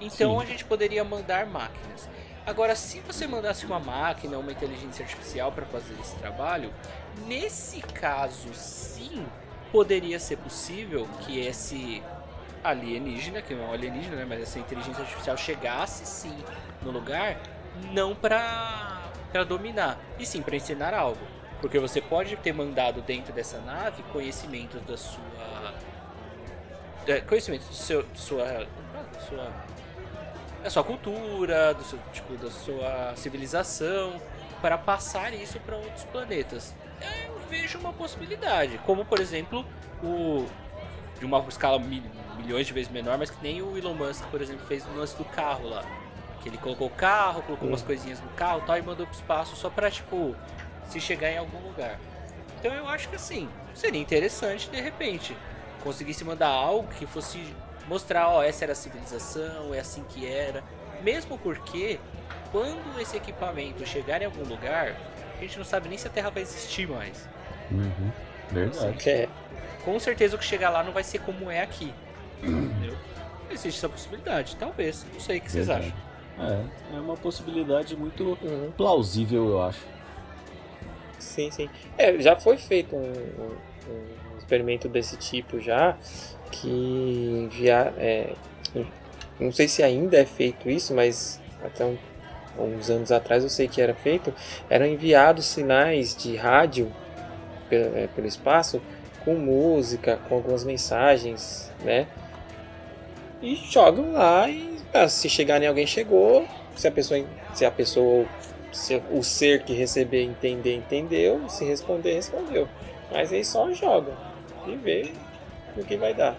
então 0.00 0.38
Sim. 0.38 0.42
a 0.42 0.46
gente 0.46 0.64
poderia 0.64 1.04
mandar 1.04 1.46
máquinas. 1.46 2.08
Agora, 2.46 2.74
se 2.74 3.00
você 3.00 3.26
mandasse 3.26 3.66
uma 3.66 3.78
máquina, 3.78 4.38
uma 4.38 4.50
inteligência 4.50 5.04
artificial 5.04 5.52
para 5.52 5.66
fazer 5.66 5.94
esse 6.00 6.16
trabalho, 6.16 6.72
nesse 7.26 7.80
caso, 7.80 8.52
sim, 8.54 9.24
poderia 9.70 10.18
ser 10.18 10.38
possível 10.38 11.06
que 11.20 11.38
esse 11.38 12.02
alienígena, 12.64 13.42
que 13.42 13.54
não 13.54 13.64
é 13.64 13.66
um 13.68 13.72
alienígena, 13.72 14.16
né, 14.16 14.26
mas 14.28 14.40
essa 14.40 14.58
inteligência 14.58 15.02
artificial 15.02 15.36
chegasse 15.36 16.06
sim 16.06 16.36
no 16.82 16.90
lugar, 16.90 17.38
não 17.92 18.14
para 18.14 18.98
para 19.30 19.44
dominar, 19.44 19.96
e 20.18 20.26
sim 20.26 20.42
para 20.42 20.56
ensinar 20.56 20.92
algo. 20.92 21.20
Porque 21.60 21.78
você 21.78 22.00
pode 22.00 22.36
ter 22.36 22.52
mandado 22.52 23.00
dentro 23.02 23.32
dessa 23.32 23.60
nave 23.60 24.02
conhecimentos 24.04 24.82
da 24.82 24.96
sua. 24.96 25.74
É, 27.06 27.20
conhecimentos 27.20 27.68
do 27.68 27.74
seu, 27.74 28.04
sua. 28.14 28.66
sua 29.28 29.52
da 30.62 30.68
sua 30.68 30.84
cultura, 30.84 31.72
do 31.72 31.82
seu, 31.82 31.98
tipo, 32.12 32.36
da 32.36 32.50
sua 32.50 33.14
civilização, 33.16 34.20
para 34.60 34.76
passar 34.76 35.32
isso 35.32 35.58
para 35.60 35.76
outros 35.76 36.04
planetas. 36.04 36.74
Eu 37.26 37.38
vejo 37.48 37.78
uma 37.78 37.94
possibilidade, 37.94 38.78
como 38.84 39.04
por 39.04 39.20
exemplo 39.20 39.64
o 40.02 40.46
de 41.18 41.24
uma 41.24 41.38
escala 41.48 41.78
mil, 41.78 42.02
milhões 42.36 42.66
de 42.66 42.72
vezes 42.72 42.90
menor, 42.90 43.16
mas 43.18 43.30
que 43.30 43.42
nem 43.42 43.62
o 43.62 43.76
Elon 43.76 43.94
Musk, 43.94 44.24
por 44.30 44.40
exemplo, 44.40 44.66
fez 44.66 44.84
no 44.86 44.98
lance 44.98 45.16
do 45.16 45.24
carro 45.24 45.68
lá. 45.68 45.84
Que 46.42 46.48
ele 46.48 46.58
colocou 46.58 46.86
o 46.86 46.90
carro, 46.90 47.42
colocou 47.42 47.68
umas 47.68 47.82
coisinhas 47.82 48.20
no 48.20 48.28
carro 48.30 48.60
e 48.62 48.66
tal, 48.66 48.78
e 48.78 48.82
mandou 48.82 49.06
pro 49.06 49.14
espaço 49.14 49.56
só 49.56 49.68
pra, 49.68 49.90
tipo, 49.90 50.34
se 50.88 51.00
chegar 51.00 51.30
em 51.30 51.38
algum 51.38 51.58
lugar. 51.58 51.98
Então 52.58 52.72
eu 52.72 52.88
acho 52.88 53.08
que 53.08 53.16
assim, 53.16 53.48
seria 53.74 54.00
interessante 54.00 54.68
de 54.68 54.80
repente 54.80 55.34
conseguisse 55.82 56.22
mandar 56.24 56.48
algo 56.48 56.88
que 56.94 57.06
fosse 57.06 57.54
mostrar, 57.88 58.28
ó, 58.28 58.42
essa 58.42 58.64
era 58.64 58.72
a 58.72 58.76
civilização, 58.76 59.74
é 59.74 59.80
assim 59.80 60.04
que 60.08 60.26
era. 60.26 60.62
Mesmo 61.02 61.38
porque 61.38 61.98
quando 62.52 63.00
esse 63.00 63.16
equipamento 63.16 63.86
chegar 63.86 64.20
em 64.20 64.26
algum 64.26 64.44
lugar, 64.44 64.94
a 65.38 65.40
gente 65.40 65.56
não 65.56 65.64
sabe 65.64 65.88
nem 65.88 65.96
se 65.96 66.06
a 66.06 66.10
Terra 66.10 66.30
vai 66.30 66.42
existir 66.42 66.86
mais. 66.86 67.28
Uhum. 67.70 68.12
Verdade. 68.50 69.10
É. 69.10 69.28
Com 69.84 69.98
certeza 69.98 70.36
o 70.36 70.38
que 70.38 70.44
chegar 70.44 70.70
lá 70.70 70.84
não 70.84 70.92
vai 70.92 71.02
ser 71.02 71.20
como 71.20 71.50
é 71.50 71.62
aqui. 71.62 71.94
Entendeu? 72.42 72.96
Existe 73.50 73.78
essa 73.78 73.88
possibilidade, 73.88 74.56
talvez. 74.56 75.06
Não 75.12 75.20
sei 75.20 75.38
o 75.38 75.40
que 75.40 75.50
vocês 75.50 75.66
Verdade. 75.66 75.88
acham. 75.88 76.09
É, 76.40 76.96
é 76.96 77.00
uma 77.00 77.16
possibilidade 77.16 77.96
muito 77.96 78.38
Uhum. 78.42 78.70
plausível, 78.76 79.48
eu 79.50 79.62
acho. 79.62 79.80
Sim, 81.18 81.50
sim. 81.50 81.68
É, 81.98 82.18
já 82.18 82.34
foi 82.36 82.56
feito 82.56 82.96
um, 82.96 83.00
um- 83.00 84.34
um 84.34 84.38
experimento 84.38 84.88
desse 84.88 85.16
tipo 85.16 85.60
já, 85.60 85.96
que 86.50 86.68
enviar. 86.68 87.92
É, 87.98 88.32
não 89.38 89.52
sei 89.52 89.68
se 89.68 89.82
ainda 89.82 90.16
é 90.18 90.24
feito 90.24 90.68
isso, 90.68 90.94
mas 90.94 91.40
até 91.62 91.84
um- 91.84 91.98
uns 92.58 92.90
anos 92.90 93.12
atrás 93.12 93.42
eu 93.44 93.50
sei 93.50 93.68
que 93.68 93.80
era 93.80 93.94
feito. 93.94 94.32
Eram 94.68 94.86
enviados 94.86 95.44
sinais 95.46 96.16
de 96.16 96.36
rádio 96.36 96.90
pelo, 97.68 97.96
é, 97.96 98.06
pelo 98.08 98.26
espaço 98.26 98.80
com 99.24 99.34
música, 99.34 100.16
com 100.28 100.34
algumas 100.36 100.64
mensagens, 100.64 101.70
né? 101.84 102.06
E 103.42 103.54
jogam 103.56 104.12
lá 104.12 104.48
e 104.48 104.69
ah, 104.92 105.08
se 105.08 105.28
chegar 105.28 105.62
em 105.62 105.66
alguém 105.66 105.86
chegou, 105.86 106.46
se 106.74 106.86
a 106.88 106.92
pessoa 106.92 107.24
se 107.54 107.64
a 107.64 107.70
pessoa 107.70 108.26
se 108.72 109.02
o 109.10 109.22
ser 109.22 109.62
que 109.62 109.72
receber 109.72 110.22
entender, 110.22 110.74
entendeu. 110.74 111.48
Se 111.48 111.64
responder, 111.64 112.14
respondeu. 112.14 112.68
Mas 113.10 113.32
aí 113.32 113.44
só 113.44 113.72
joga 113.72 114.12
e 114.66 114.76
vê 114.76 115.12
o 115.76 115.84
que 115.84 115.96
vai 115.96 116.14
dar. 116.14 116.36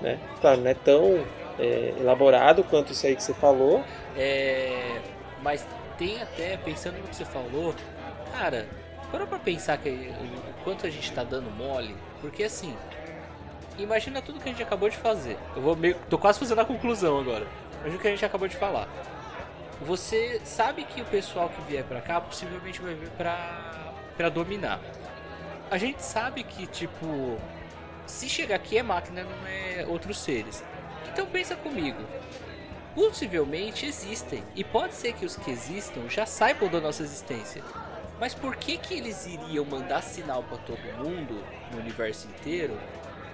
Né? 0.00 0.18
Claro, 0.40 0.60
não 0.60 0.70
é 0.70 0.74
tão 0.74 1.24
é, 1.58 1.94
elaborado 1.98 2.64
quanto 2.64 2.92
isso 2.92 3.06
aí 3.06 3.14
que 3.14 3.22
você 3.22 3.34
falou. 3.34 3.84
É, 4.16 5.00
mas 5.42 5.66
tem 5.98 6.20
até, 6.22 6.56
pensando 6.56 6.98
no 6.98 7.08
que 7.08 7.16
você 7.16 7.24
falou, 7.24 7.74
cara, 8.32 8.66
parou 9.10 9.26
pra 9.26 9.38
pensar 9.38 9.76
que 9.78 9.90
o 9.90 10.64
quanto 10.64 10.86
a 10.86 10.90
gente 10.90 11.12
tá 11.12 11.24
dando 11.24 11.50
mole? 11.50 11.94
Porque 12.20 12.44
assim, 12.44 12.74
imagina 13.78 14.20
tudo 14.20 14.40
que 14.40 14.48
a 14.48 14.52
gente 14.52 14.62
acabou 14.62 14.88
de 14.88 14.96
fazer. 14.96 15.38
Eu 15.54 15.62
vou 15.62 15.76
meio, 15.76 15.96
tô 16.08 16.18
quase 16.18 16.38
fazendo 16.38 16.60
a 16.60 16.64
conclusão 16.64 17.18
agora. 17.18 17.46
Imagina 17.80 17.96
o 17.96 18.00
que 18.00 18.08
a 18.08 18.10
gente 18.10 18.24
acabou 18.24 18.48
de 18.48 18.56
falar. 18.56 18.88
Você 19.82 20.40
sabe 20.44 20.84
que 20.84 21.00
o 21.00 21.04
pessoal 21.04 21.48
que 21.48 21.60
vier 21.62 21.84
pra 21.84 22.00
cá 22.00 22.20
possivelmente 22.20 22.80
vai 22.80 22.94
vir 22.94 23.10
pra, 23.10 23.92
pra 24.16 24.28
dominar. 24.28 24.80
A 25.70 25.78
gente 25.78 26.02
sabe 26.02 26.42
que, 26.42 26.66
tipo, 26.66 27.38
se 28.06 28.28
chegar 28.28 28.56
aqui 28.56 28.76
é 28.76 28.82
máquina, 28.82 29.22
não 29.22 29.46
é 29.46 29.86
outros 29.86 30.18
seres. 30.18 30.64
Então 31.12 31.26
pensa 31.26 31.54
comigo. 31.54 32.02
Possivelmente 32.94 33.86
existem. 33.86 34.42
E 34.56 34.64
pode 34.64 34.94
ser 34.94 35.12
que 35.12 35.24
os 35.24 35.36
que 35.36 35.50
existam 35.50 36.08
já 36.08 36.26
saibam 36.26 36.68
da 36.68 36.80
nossa 36.80 37.02
existência. 37.02 37.62
Mas 38.18 38.34
por 38.34 38.56
que 38.56 38.76
que 38.76 38.94
eles 38.94 39.26
iriam 39.26 39.64
mandar 39.64 40.02
sinal 40.02 40.42
pra 40.42 40.58
todo 40.58 40.80
mundo 40.98 41.44
no 41.70 41.78
universo 41.78 42.26
inteiro? 42.26 42.76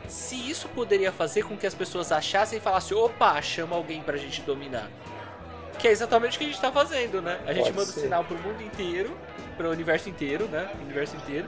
Se 0.09 0.37
isso 0.51 0.69
poderia 0.69 1.11
fazer 1.11 1.43
com 1.45 1.57
que 1.57 1.67
as 1.67 1.75
pessoas 1.75 2.13
achassem 2.13 2.59
e 2.59 2.61
falassem, 2.61 2.97
opa, 2.97 3.41
chama 3.41 3.75
alguém 3.77 4.03
pra 4.03 4.17
gente 4.17 4.43
dominar. 4.43 4.89
Que 5.79 5.89
é 5.89 5.91
exatamente 5.91 6.37
o 6.37 6.39
que 6.39 6.45
a 6.45 6.49
gente 6.49 6.61
tá 6.61 6.71
fazendo, 6.71 7.21
né? 7.21 7.41
A 7.47 7.53
gente 7.53 7.65
Pode 7.65 7.77
manda 7.77 7.93
ser. 7.93 8.01
sinal 8.01 8.25
pro 8.25 8.39
mundo 8.39 8.63
inteiro, 8.63 9.17
pro 9.57 9.71
universo 9.71 10.09
inteiro, 10.09 10.47
né? 10.47 10.71
Universo 10.81 11.17
inteiro. 11.17 11.47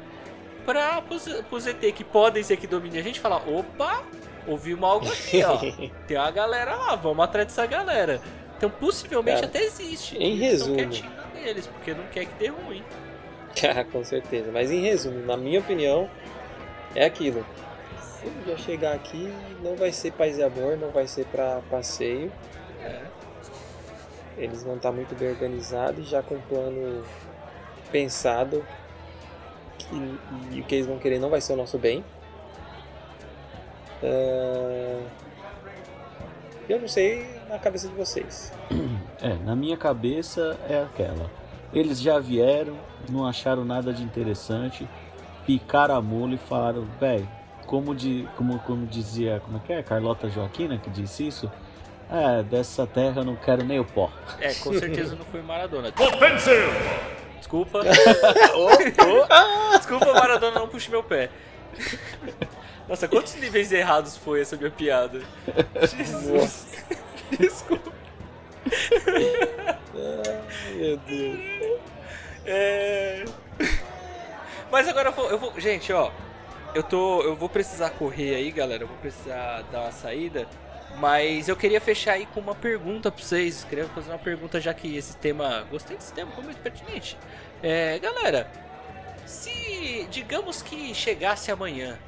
Pra 0.65 1.01
pros, 1.01 1.25
pros 1.49 1.67
ET 1.67 1.81
que 1.95 2.03
podem 2.03 2.43
ser 2.43 2.57
que 2.57 2.67
dominem 2.67 3.01
a 3.01 3.05
gente 3.05 3.21
falar, 3.21 3.37
opa, 3.49 4.03
ouvimos 4.47 4.89
algo 4.89 5.07
aqui, 5.13 5.43
ó. 5.45 5.59
Tem 6.09 6.17
uma 6.17 6.31
galera 6.31 6.75
lá, 6.75 6.97
vamos 6.97 7.25
atrás 7.25 7.47
dessa 7.47 7.67
galera. 7.67 8.21
Então 8.57 8.69
possivelmente 8.71 9.37
Cara, 9.43 9.47
até 9.47 9.63
existe. 9.63 10.17
em 10.17 10.33
Eles 10.33 10.41
resumo. 10.41 10.77
na 10.77 11.23
deles, 11.41 11.67
porque 11.67 11.95
não 11.95 12.05
quer 12.07 12.25
que 12.27 12.35
dê 12.35 12.49
ruim. 12.49 12.83
Ah, 13.63 13.85
com 13.93 14.03
certeza. 14.03 14.51
Mas 14.53 14.71
em 14.73 14.81
resumo, 14.81 15.25
na 15.25 15.37
minha 15.37 15.61
opinião, 15.61 16.11
é 16.95 17.05
aquilo. 17.05 17.47
Já 18.47 18.57
chegar 18.57 18.95
aqui, 18.95 19.33
não 19.63 19.77
vai 19.77 19.93
ser 19.93 20.13
paz 20.13 20.39
e 20.39 20.43
amor, 20.43 20.77
não 20.77 20.91
vai 20.91 21.07
ser 21.07 21.27
pra 21.27 21.61
passeio. 21.71 22.33
É. 22.83 23.03
Eles 24.39 24.63
vão 24.63 24.77
estar 24.77 24.93
muito 24.93 25.15
bem 25.15 25.31
organizados, 25.31 26.09
já 26.09 26.23
com 26.23 26.35
um 26.35 26.41
plano 26.43 27.05
pensado. 27.91 28.65
Que, 29.79 30.19
e 30.53 30.61
o 30.61 30.65
que 30.65 30.75
eles 30.75 30.87
vão 30.87 30.99
querer 30.99 31.19
não 31.19 31.31
vai 31.31 31.41
ser 31.41 31.55
o 31.55 31.57
nosso 31.57 31.79
bem. 31.79 32.05
Ah, 34.03 35.03
Eu 36.69 36.81
não 36.81 36.89
sei 36.89 37.27
na 37.49 37.59
cabeça 37.59 37.89
de 37.89 37.95
vocês. 37.95 38.53
É, 39.23 39.35
na 39.45 39.57
minha 39.57 39.77
cabeça 39.77 40.59
é 40.69 40.83
aquela. 40.83 41.31
Eles 41.73 42.01
já 42.01 42.19
vieram, 42.19 42.77
não 43.09 43.27
acharam 43.27 43.65
nada 43.65 43.93
de 43.93 44.03
interessante, 44.03 44.87
picaram 45.47 45.95
a 45.95 46.03
mula 46.03 46.35
e 46.35 46.39
falaram, 46.39 46.85
velho, 47.01 47.29
como, 47.67 47.95
de, 47.95 48.29
como, 48.37 48.59
como 48.61 48.87
dizia, 48.87 49.41
como 49.45 49.57
é 49.59 49.61
que 49.67 49.73
é? 49.73 49.83
Carlota 49.83 50.29
Joaquina 50.29 50.79
que 50.79 50.89
disse 50.91 51.27
isso? 51.27 51.51
É, 52.11 52.43
dessa 52.45 52.87
terra 52.87 53.21
eu 53.21 53.25
não 53.25 53.35
quero 53.37 53.65
nem 53.65 53.81
o 53.81 53.85
pó. 53.85 54.11
É, 54.41 54.55
com 54.55 54.73
certeza 54.73 55.17
não 55.17 55.25
foi 55.25 55.43
Maradona. 55.43 55.93
Desculpa. 57.37 57.81
Desculpa, 59.77 60.13
Maradona, 60.15 60.59
não 60.61 60.69
puxe 60.69 60.91
meu 60.91 61.03
pé. 61.03 61.31
Nossa, 62.89 63.09
quantos 63.09 63.35
níveis 63.35 63.73
errados 63.73 64.17
foi 64.17 64.41
essa 64.41 64.57
minha 64.57 64.71
piada? 64.71 65.21
Jesus. 65.97 66.67
Desculpa. 67.39 67.93
Meu 70.77 70.97
Deus. 70.99 71.81
É... 72.45 73.25
Mas 74.71 74.87
agora 74.89 75.09
eu 75.09 75.13
vou, 75.13 75.31
eu 75.31 75.39
vou- 75.39 75.53
Gente, 75.61 75.93
ó. 75.93 76.11
Eu 76.77 76.83
tô. 76.83 77.23
Eu 77.23 77.35
vou 77.35 77.49
precisar 77.49 77.89
correr 77.89 78.35
aí, 78.35 78.51
galera. 78.51 78.83
Eu 78.83 78.87
vou 78.87 78.99
precisar 78.99 79.63
dar 79.73 79.81
uma 79.81 79.93
saída. 79.93 80.47
Mas 80.99 81.49
eu 81.49 81.57
queria 81.57 81.81
fechar 81.81 82.13
aí 82.13 82.27
com 82.27 82.39
uma 82.39 82.55
pergunta 82.55 83.11
pra 83.11 83.25
vocês. 83.25 83.65
Queria 83.65 83.87
fazer 83.87 84.11
uma 84.11 84.19
pergunta, 84.19 84.61
já 84.61 84.75
que 84.75 84.95
esse 84.95 85.17
tema. 85.17 85.67
Gostei 85.71 85.97
desse 85.97 86.13
tema, 86.13 86.31
foi 86.33 86.45
muito 86.45 86.61
pertinente. 86.61 87.17
É, 87.63 87.99
galera, 87.99 88.51
se 89.25 90.07
digamos 90.11 90.61
que 90.61 90.95
chegasse 90.95 91.51
amanhã, 91.51 91.99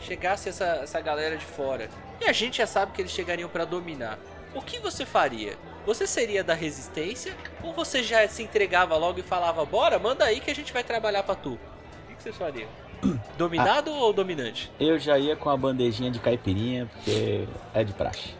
chegasse 0.00 0.48
essa, 0.48 0.80
essa 0.82 1.00
galera 1.02 1.36
de 1.36 1.44
fora, 1.44 1.90
e 2.18 2.24
a 2.24 2.32
gente 2.32 2.56
já 2.56 2.66
sabe 2.66 2.92
que 2.92 3.02
eles 3.02 3.12
chegariam 3.12 3.50
pra 3.50 3.66
dominar, 3.66 4.18
o 4.54 4.62
que 4.62 4.78
você 4.78 5.04
faria? 5.04 5.58
Você 5.84 6.06
seria 6.06 6.42
da 6.42 6.54
resistência 6.54 7.36
ou 7.62 7.74
você 7.74 8.02
já 8.02 8.26
se 8.26 8.42
entregava 8.42 8.96
logo 8.96 9.20
e 9.20 9.22
falava, 9.22 9.62
bora, 9.66 9.98
manda 9.98 10.24
aí 10.24 10.40
que 10.40 10.50
a 10.50 10.54
gente 10.54 10.72
vai 10.72 10.82
trabalhar 10.82 11.22
pra 11.22 11.34
tu? 11.34 11.52
O 11.52 12.08
que 12.08 12.14
que 12.14 12.22
vocês 12.22 12.36
fariam? 12.36 12.85
Dominado 13.36 13.92
ou 13.92 14.12
dominante? 14.12 14.70
Eu 14.78 14.98
já 14.98 15.18
ia 15.18 15.36
com 15.36 15.50
a 15.50 15.56
bandejinha 15.56 16.10
de 16.10 16.18
caipirinha, 16.18 16.86
porque 16.86 17.46
é 17.74 17.84
de 17.84 17.92
praxe. 17.92 18.34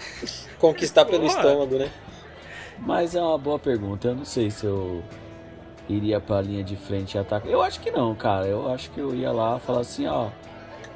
Conquistar 0.58 1.04
pelo 1.04 1.26
estômago, 1.26 1.76
né? 1.76 1.90
Mas 2.78 3.14
é 3.14 3.22
uma 3.22 3.38
boa 3.38 3.58
pergunta. 3.58 4.08
Eu 4.08 4.14
não 4.14 4.24
sei 4.24 4.50
se 4.50 4.64
eu 4.64 5.02
iria 5.88 6.20
pra 6.20 6.40
linha 6.40 6.62
de 6.62 6.76
frente 6.76 7.14
e 7.14 7.18
atacar. 7.18 7.50
Eu 7.50 7.62
acho 7.62 7.80
que 7.80 7.90
não, 7.90 8.14
cara. 8.14 8.46
Eu 8.46 8.70
acho 8.72 8.90
que 8.90 9.00
eu 9.00 9.14
ia 9.14 9.32
lá 9.32 9.58
falar 9.58 9.80
assim, 9.80 10.06
ó. 10.06 10.28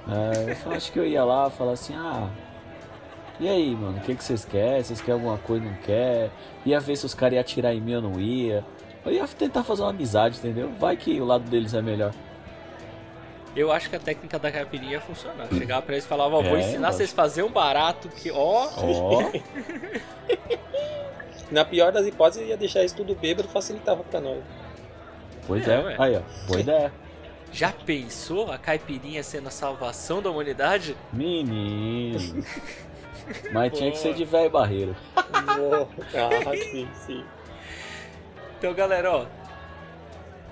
é, 0.08 0.56
eu 0.64 0.73
acho 0.73 0.92
que 0.92 0.99
eu 0.99 1.06
ia 1.06 1.25
lá 1.25 1.50
falar 1.50 1.73
assim, 1.73 1.94
ah. 1.96 2.28
E 3.38 3.49
aí, 3.49 3.75
mano, 3.75 3.99
o 3.99 4.00
que, 4.00 4.14
que 4.14 4.25
vocês 4.25 4.44
querem? 4.44 4.82
Vocês 4.82 5.00
querem 5.00 5.14
alguma 5.14 5.38
coisa? 5.38 5.64
Não 5.64 5.75
quer? 5.75 6.30
Ia 6.64 6.80
ver 6.80 6.96
se 6.96 7.04
os 7.04 7.14
caras 7.14 7.35
iam 7.35 7.40
atirar 7.40 7.75
em 7.75 7.80
mim 7.80 7.96
ou 7.96 8.02
não 8.02 8.20
ia. 8.20 8.64
Eu 9.04 9.12
ia 9.12 9.28
tentar 9.28 9.62
fazer 9.62 9.82
uma 9.82 9.90
amizade, 9.90 10.38
entendeu? 10.38 10.73
Vai 10.78 10.96
que 10.96 11.20
o 11.20 11.25
lado 11.25 11.44
deles 11.49 11.75
é 11.75 11.82
melhor. 11.82 12.12
Eu 13.56 13.72
acho 13.72 13.88
que 13.88 13.96
a 13.96 13.98
técnica 13.98 14.38
da 14.38 14.52
caipirinha 14.52 14.92
ia 14.92 15.00
funcionar. 15.00 15.48
Chegava 15.48 15.80
pra 15.82 15.94
eles 15.94 16.04
e 16.04 16.08
falava, 16.08 16.36
ó, 16.36 16.42
vou 16.42 16.56
É, 16.56 16.60
ensinar 16.60 16.92
vocês 16.92 17.10
a 17.10 17.14
fazer 17.14 17.42
um 17.42 17.50
barato 17.50 18.08
que, 18.10 18.30
ó, 18.30 18.68
Ó, 18.76 19.32
Na 21.50 21.64
pior 21.64 21.92
das 21.92 22.06
hipóteses, 22.06 22.48
ia 22.48 22.56
deixar 22.56 22.82
isso 22.84 22.96
tudo 22.96 23.14
bêbado 23.14 23.48
facilitava 23.48 24.02
pra 24.02 24.20
nós. 24.20 24.38
pois 25.46 25.66
É, 25.66 25.75
é. 25.75 25.78
ué. 25.84 25.96
Aí, 25.98 26.16
ó. 26.16 26.20
Boa 26.48 26.60
ideia. 26.60 26.92
já 27.52 27.72
pensou 27.72 28.50
a 28.52 28.58
caipirinha 28.58 29.22
sendo 29.22 29.48
a 29.48 29.50
salvação 29.50 30.20
da 30.20 30.30
humanidade? 30.30 30.96
Menino. 31.12 32.44
Mas 33.52 33.72
tinha 33.76 33.90
que 33.90 33.98
ser 33.98 34.14
de 34.14 34.25
velho 34.25 34.50
barreiro. 34.50 34.94
ah, 35.16 36.56
sim, 36.70 36.88
sim. 37.06 37.25
Então, 38.58 38.72
galera, 38.75 39.10
ó. 39.12 39.26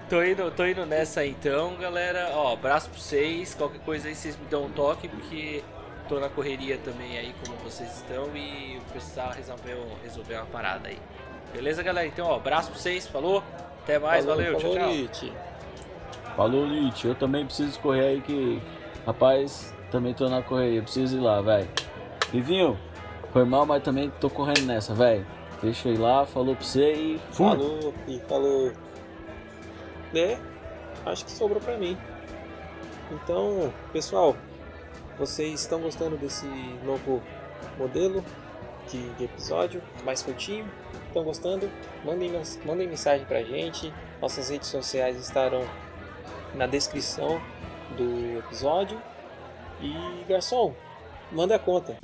Tô 0.08 0.22
indo, 0.22 0.50
tô 0.50 0.66
indo 0.66 0.84
nessa 0.84 1.24
então, 1.24 1.76
galera. 1.76 2.30
Ó, 2.34 2.52
abraço 2.52 2.90
pra 2.90 2.98
vocês. 2.98 3.54
Qualquer 3.54 3.80
coisa 3.80 4.08
aí 4.08 4.14
vocês 4.14 4.36
me 4.36 4.44
dão 4.46 4.64
um 4.64 4.70
toque, 4.70 5.08
porque 5.08 5.62
tô 6.08 6.20
na 6.20 6.28
correria 6.28 6.78
também 6.78 7.16
aí, 7.16 7.34
como 7.44 7.56
vocês 7.58 7.90
estão, 7.96 8.28
e 8.36 8.76
eu 8.76 8.82
precisava 8.92 9.32
resolver, 9.32 9.76
resolver 10.02 10.34
uma 10.34 10.46
parada 10.46 10.88
aí. 10.88 10.98
Beleza, 11.52 11.82
galera? 11.82 12.06
Então, 12.06 12.26
ó, 12.26 12.36
abraço 12.36 12.70
pra 12.70 12.78
vocês. 12.78 13.06
Falou. 13.06 13.42
Até 13.82 13.98
mais, 13.98 14.24
Falou, 14.24 14.42
valeu, 14.42 14.60
falou, 14.60 14.76
tchau, 14.76 14.82
tchau. 14.82 14.94
Nietzsche. 14.94 15.32
Falou, 16.36 16.66
Nietzsche. 16.66 17.08
Eu 17.08 17.14
também 17.14 17.46
preciso 17.46 17.78
correr 17.80 18.06
aí 18.06 18.20
que. 18.20 18.60
Rapaz, 19.06 19.74
também 19.90 20.12
tô 20.12 20.28
na 20.28 20.42
correria. 20.42 20.82
Preciso 20.82 21.16
ir 21.16 21.20
lá, 21.20 21.40
velho. 21.40 21.68
Livinho, 22.32 22.78
foi 23.32 23.44
mal, 23.44 23.64
mas 23.64 23.82
também 23.82 24.10
tô 24.20 24.28
correndo 24.28 24.62
nessa, 24.62 24.94
velho. 24.94 25.26
Deixa 25.62 25.88
eu 25.88 25.94
ir 25.94 25.98
lá, 25.98 26.26
falou 26.26 26.54
pra 26.54 26.64
você 26.64 26.92
e. 26.92 27.20
Fui. 27.30 27.48
Falou, 27.48 27.94
e 28.06 28.18
falou. 28.28 28.72
Né? 30.14 30.40
Acho 31.04 31.24
que 31.24 31.30
sobrou 31.32 31.60
pra 31.60 31.76
mim. 31.76 31.98
Então, 33.10 33.72
pessoal, 33.92 34.36
vocês 35.18 35.60
estão 35.60 35.80
gostando 35.80 36.16
desse 36.16 36.46
novo 36.84 37.20
modelo 37.76 38.24
de, 38.88 39.08
de 39.14 39.24
episódio 39.24 39.82
mais 40.04 40.22
curtinho? 40.22 40.70
Estão 41.08 41.24
gostando? 41.24 41.68
Mandem, 42.04 42.30
mandem 42.64 42.88
mensagem 42.88 43.26
pra 43.26 43.42
gente. 43.42 43.92
Nossas 44.22 44.50
redes 44.50 44.68
sociais 44.68 45.16
estarão 45.18 45.64
na 46.54 46.66
descrição 46.66 47.40
do 47.96 48.38
episódio. 48.38 49.00
E 49.80 50.24
garçom, 50.28 50.74
manda 51.32 51.56
a 51.56 51.58
conta. 51.58 51.96